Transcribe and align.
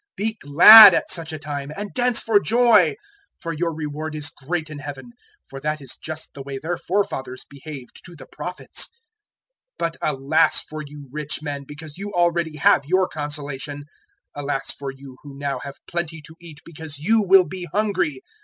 006:023 0.19 0.25
"Be 0.25 0.37
glad 0.41 0.93
at 0.95 1.11
such 1.11 1.31
a 1.31 1.37
time, 1.37 1.71
and 1.77 1.93
dance 1.93 2.19
for 2.19 2.39
joy; 2.39 2.95
for 3.37 3.53
your 3.53 3.71
reward 3.71 4.15
is 4.15 4.31
great 4.31 4.67
in 4.67 4.79
Heaven; 4.79 5.11
for 5.47 5.59
that 5.59 5.79
is 5.79 5.95
just 5.95 6.33
the 6.33 6.41
way 6.41 6.57
their 6.57 6.75
forefathers 6.79 7.45
behaved 7.47 8.01
to 8.05 8.15
the 8.15 8.25
Prophets! 8.25 8.85
006:024 9.77 9.77
"But 9.77 9.97
alas 10.01 10.63
for 10.63 10.81
you 10.83 11.07
rich 11.11 11.43
men, 11.43 11.65
because 11.67 11.99
you 11.99 12.11
already 12.11 12.57
have 12.57 12.83
your 12.87 13.07
consolation! 13.07 13.85
006:025 14.35 14.43
"Alas 14.43 14.71
for 14.73 14.89
you 14.91 15.17
who 15.21 15.37
now 15.37 15.59
have 15.59 15.75
plenty 15.87 16.19
to 16.23 16.35
eat, 16.41 16.61
because 16.65 16.97
you 16.97 17.21
will 17.21 17.45
be 17.45 17.67
hungry! 17.71 18.23